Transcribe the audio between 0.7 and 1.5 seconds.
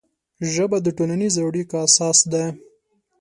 د ټولنیزو